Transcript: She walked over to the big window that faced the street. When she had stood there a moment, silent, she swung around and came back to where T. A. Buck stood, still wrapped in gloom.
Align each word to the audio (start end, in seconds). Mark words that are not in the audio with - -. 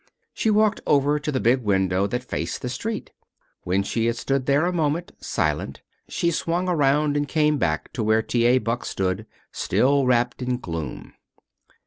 She 0.33 0.49
walked 0.49 0.81
over 0.87 1.19
to 1.19 1.31
the 1.31 1.39
big 1.39 1.61
window 1.61 2.07
that 2.07 2.23
faced 2.23 2.63
the 2.63 2.69
street. 2.69 3.11
When 3.61 3.83
she 3.83 4.07
had 4.07 4.15
stood 4.17 4.47
there 4.47 4.65
a 4.65 4.73
moment, 4.73 5.11
silent, 5.19 5.83
she 6.09 6.31
swung 6.31 6.67
around 6.67 7.15
and 7.15 7.27
came 7.27 7.59
back 7.59 7.93
to 7.93 8.01
where 8.03 8.23
T. 8.23 8.45
A. 8.47 8.57
Buck 8.57 8.83
stood, 8.83 9.27
still 9.51 10.07
wrapped 10.07 10.41
in 10.41 10.57
gloom. 10.57 11.13